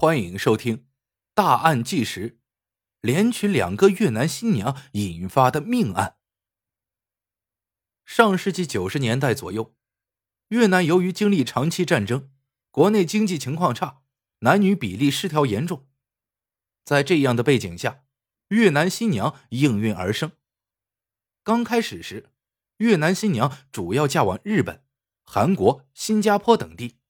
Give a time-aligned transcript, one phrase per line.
[0.00, 0.76] 欢迎收听
[1.34, 2.30] 《大案纪实》，
[3.00, 6.18] 连娶两个越南新娘引发的命案。
[8.04, 9.74] 上世纪九十年代左右，
[10.50, 12.30] 越南由于经历长期战争，
[12.70, 14.02] 国内经济情况差，
[14.38, 15.88] 男女比例失调严重。
[16.84, 18.04] 在这样的背景下，
[18.50, 20.30] 越南新娘应运而生。
[21.42, 22.30] 刚开始时，
[22.76, 24.84] 越南新娘主要嫁往日本、
[25.24, 27.00] 韩国、新加坡等地。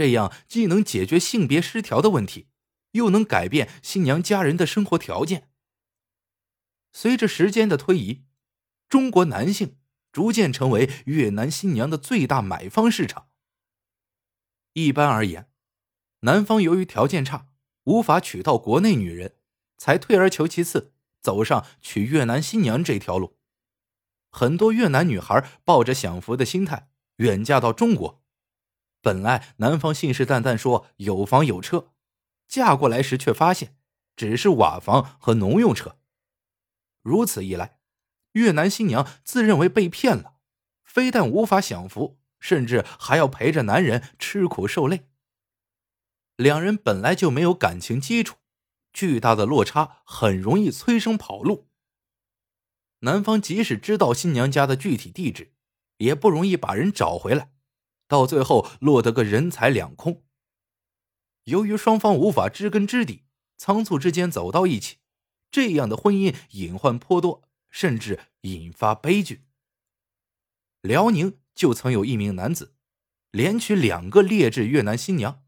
[0.00, 2.48] 这样既能解决性别失调的问题，
[2.92, 5.50] 又能改变新娘家人的生活条件。
[6.90, 8.24] 随着时间的推移，
[8.88, 9.76] 中国男性
[10.10, 13.28] 逐渐成为越南新娘的最大买方市场。
[14.72, 15.50] 一般而言，
[16.20, 17.48] 男方由于条件差，
[17.84, 19.36] 无法娶到国内女人，
[19.76, 23.36] 才退而求其次，走上娶越南新娘这条路。
[24.30, 28.24] 很多越南女孩抱着享福的心态，远嫁到中国。
[29.00, 31.92] 本来男方信誓旦旦说有房有车，
[32.46, 33.76] 嫁过来时却发现
[34.16, 35.96] 只是瓦房和农用车。
[37.02, 37.78] 如此一来，
[38.32, 40.34] 越南新娘自认为被骗了，
[40.84, 45.08] 非但无法享福，甚至还要陪着男人吃苦受累。
[46.36, 48.36] 两人本来就没有感情基础，
[48.92, 51.68] 巨大的落差很容易催生跑路。
[53.00, 55.54] 男方即使知道新娘家的具体地址，
[55.96, 57.52] 也不容易把人找回来。
[58.10, 60.24] 到最后落得个人财两空。
[61.44, 63.22] 由于双方无法知根知底，
[63.56, 64.98] 仓促之间走到一起，
[65.48, 69.44] 这样的婚姻隐患颇多，甚至引发悲剧。
[70.80, 72.74] 辽宁就曾有一名男子，
[73.30, 75.44] 连娶两个劣质越南新娘，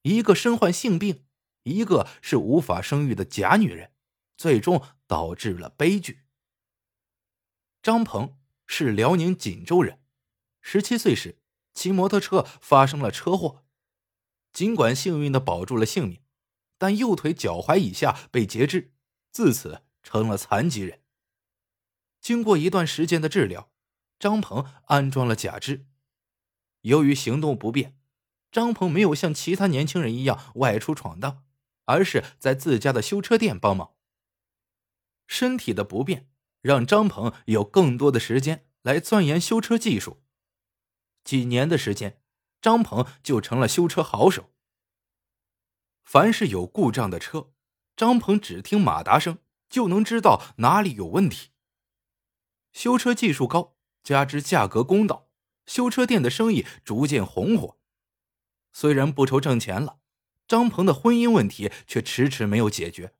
[0.00, 1.26] 一个身患性病，
[1.64, 3.92] 一个是无法生育的假女人，
[4.38, 6.22] 最终导致了悲剧。
[7.82, 10.00] 张鹏是辽宁锦州人，
[10.62, 11.40] 十七岁时。
[11.74, 13.64] 骑摩托车发生了车祸，
[14.52, 16.20] 尽管幸运的保住了性命，
[16.78, 18.92] 但右腿脚踝以下被截肢，
[19.30, 21.00] 自此成了残疾人。
[22.20, 23.70] 经过一段时间的治疗，
[24.18, 25.86] 张鹏安装了假肢。
[26.82, 27.98] 由于行动不便，
[28.50, 31.44] 张鹏没有像其他年轻人一样外出闯荡，
[31.86, 33.94] 而是在自家的修车店帮忙。
[35.26, 36.28] 身体的不便
[36.60, 40.21] 让张鹏有更多的时间来钻研修车技术。
[41.24, 42.20] 几年的时间，
[42.60, 44.50] 张鹏就成了修车好手。
[46.02, 47.52] 凡是有故障的车，
[47.96, 49.38] 张鹏只听马达声
[49.68, 51.50] 就能知道哪里有问题。
[52.72, 55.28] 修车技术高，加之价格公道，
[55.66, 57.78] 修车店的生意逐渐红火。
[58.72, 59.98] 虽然不愁挣钱了，
[60.48, 63.14] 张鹏的婚姻问题却迟迟没有解决。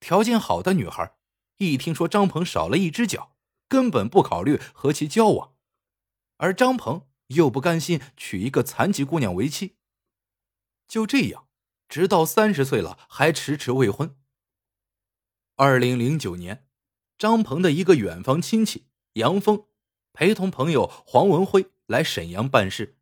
[0.00, 1.16] 条件好的女孩
[1.56, 3.36] 一听说张鹏少了一只脚，
[3.68, 5.54] 根本不考虑和其交往。
[6.38, 9.76] 而张鹏又不甘心娶一个残疾姑娘为妻，
[10.88, 11.46] 就这样，
[11.88, 14.16] 直到三十岁了还迟迟未婚。
[15.56, 16.66] 二零零九年，
[17.18, 19.66] 张鹏的一个远房亲戚杨峰
[20.12, 22.96] 陪同朋友黄文辉来沈阳办事，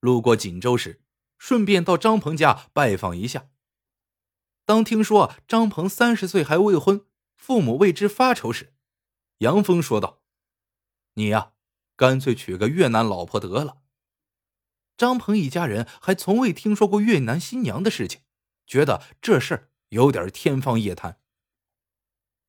[0.00, 1.02] 路过锦州时，
[1.38, 3.50] 顺便到张鹏家拜访一下。
[4.64, 7.04] 当听说张鹏三十岁还未婚，
[7.36, 8.74] 父母为之发愁时，
[9.38, 10.22] 杨峰说道
[11.14, 11.51] ：“你呀。”
[12.02, 13.80] 干脆娶个越南老婆得了。
[14.96, 18.22] 张鹏一家人还从未听说过越南新娘的事情，
[18.66, 21.20] 觉得这事儿有点天方夜谭。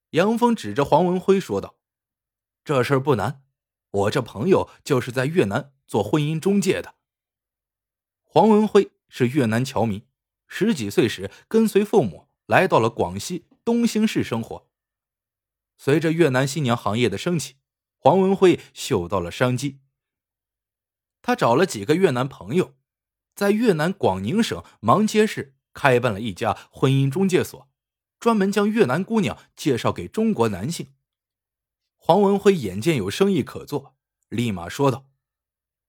[0.09, 1.75] 杨峰指着黄文辉说道
[2.65, 3.43] ：“这事儿不难，
[3.91, 6.95] 我这朋友就是在越南做婚姻中介的。”
[8.25, 10.07] 黄文辉是越南侨民，
[10.47, 14.67] 十几岁时跟随父母来到了广西东兴市生活。
[15.77, 17.57] 随着越南新娘行业的升起。
[18.03, 19.79] 黄文辉嗅到了商机，
[21.21, 22.75] 他找了几个越南朋友，
[23.33, 27.69] 在越南广宁省芒街市开办了一家婚姻中介所，
[28.19, 30.93] 专门将越南姑娘介绍给中国男性。
[31.95, 33.95] 黄文辉眼见有生意可做，
[34.27, 35.09] 立马说道：“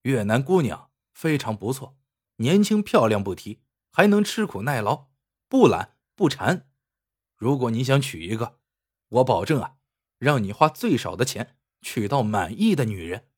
[0.03, 1.97] 越南姑娘非常不错，
[2.37, 5.09] 年轻漂亮不提，还能吃苦耐劳，
[5.49, 6.71] 不懒不馋。
[7.35, 8.61] 如果你想娶一个，
[9.09, 9.79] 我保证啊，
[10.19, 13.29] 让你花最少的钱。”娶到满意的女人。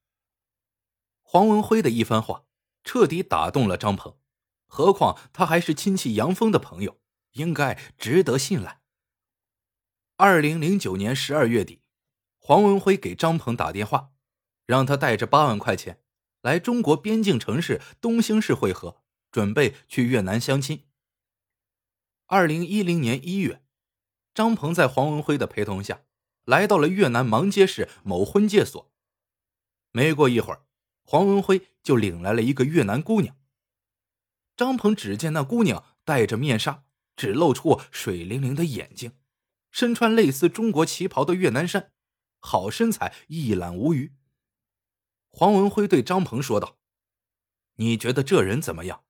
[1.21, 2.45] 黄文辉的一番话
[2.85, 4.17] 彻底打动了张鹏，
[4.67, 7.01] 何况他还是亲戚杨峰的朋友，
[7.33, 8.81] 应该值得信赖。
[10.17, 11.83] 二零零九年十二月底，
[12.39, 14.13] 黄文辉给张鹏打电话，
[14.65, 16.01] 让他带着八万块钱
[16.41, 19.03] 来中国边境城市东兴市会合，
[19.33, 20.85] 准备去越南相亲。
[22.27, 23.63] 二零一零年一月，
[24.33, 26.03] 张鹏在黄文辉的陪同下。
[26.47, 28.91] 来到了越南芒街市某婚介所，
[29.91, 30.65] 没过一会儿，
[31.05, 33.37] 黄文辉就领来了一个越南姑娘。
[34.57, 36.85] 张鹏只见那姑娘戴着面纱，
[37.17, 39.13] 只露出水灵灵的眼睛，
[39.71, 41.93] 身穿类似中国旗袍的越南衫，
[42.39, 44.15] 好身材，一览无余。
[45.31, 46.79] 黄文辉对张鹏说道
[47.77, 49.05] ：“你觉得这人怎么样？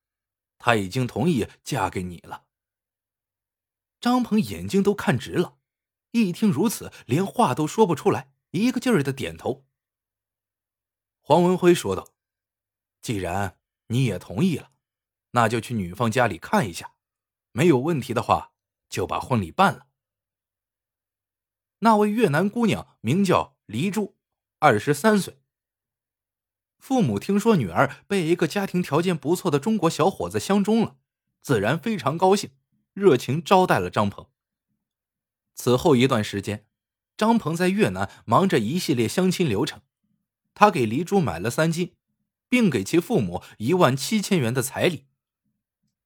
[0.58, 2.46] 他已经同意嫁给你了。”
[4.00, 5.58] 张鹏眼睛都看直了，
[6.24, 9.66] 一听如此，连话都说不出来，一个劲儿的点头。
[11.20, 12.08] 黄文辉说道
[13.02, 13.58] ：“既然
[13.88, 14.70] 你也同意了，
[15.32, 16.94] 那就去女方家里看一下，
[17.52, 18.52] 没有问题的话，
[18.88, 19.86] 就把婚礼办了。”
[21.80, 24.16] 那位越南姑娘名叫黎珠，
[24.58, 25.40] 二十三岁。
[26.78, 30.96] 父母听说女儿被一个家庭条件不错的中国小伙子相中了，
[31.42, 32.50] 自然非常高兴，
[32.94, 34.30] 热情招待了张鹏。
[35.66, 36.64] 此后一段时间，
[37.16, 39.80] 张鹏在越南忙着一系列相亲流程，
[40.54, 41.96] 他给黎珠买了三金，
[42.48, 45.06] 并给其父母一万七千元的彩礼。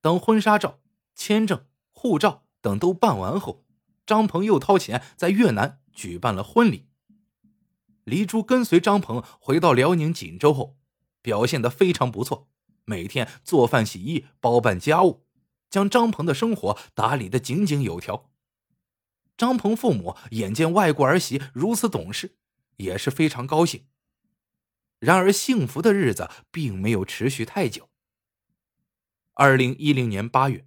[0.00, 0.78] 等婚纱照、
[1.14, 3.66] 签证、护照等都办完后，
[4.06, 6.86] 张鹏又掏钱在越南举办了婚礼。
[8.04, 10.78] 黎珠跟随张鹏回到辽宁锦州后，
[11.20, 12.48] 表现得非常不错，
[12.86, 15.26] 每天做饭、洗衣、包办家务，
[15.68, 18.29] 将张鹏的生活打理得井井有条。
[19.40, 22.36] 张鹏父母眼见外国儿媳如此懂事，
[22.76, 23.86] 也是非常高兴。
[24.98, 27.88] 然而，幸福的日子并没有持续太久。
[29.32, 30.66] 二零一零年八月，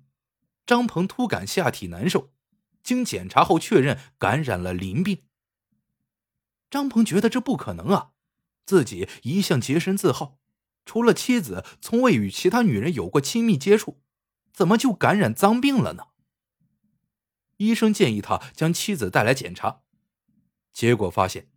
[0.65, 2.33] 张鹏突感下体难受，
[2.81, 5.21] 经检查后确认感染了淋病。
[6.71, 8.13] 张鹏觉得这不可能啊！
[8.65, 10.39] 自己一向洁身自好，
[10.83, 14.01] 除了妻子，从未与其他女人有过亲密接触，
[14.51, 16.07] 怎么就感染脏病了呢？
[17.65, 19.81] 医生建议他将妻子带来检查，
[20.71, 21.49] 结果发现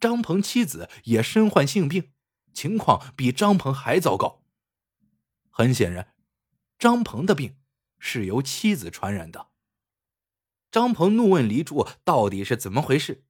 [0.00, 2.12] 张鹏妻子也身患性病，
[2.52, 4.42] 情况比张鹏还糟糕。
[5.50, 6.14] 很显然，
[6.78, 7.56] 张鹏的病
[7.98, 9.48] 是由妻子传染的。
[10.70, 13.24] 张鹏怒问黎珠：“到底是怎么回事？”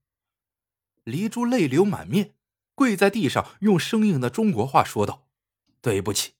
[1.05, 2.35] 黎珠泪流满面，
[2.75, 5.27] 跪在地上，用生硬的中国话说道
[5.81, 6.33] ：“对不起。”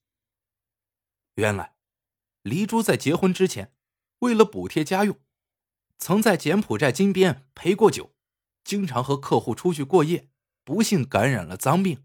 [1.34, 1.74] 原来，
[2.42, 3.74] 黎珠在结婚之前，
[4.20, 5.18] 为了补贴家用，
[6.00, 8.14] 曾在柬埔寨金边陪过酒，
[8.64, 10.28] 经常和客户出去过夜，
[10.64, 12.02] 不幸感染了脏病。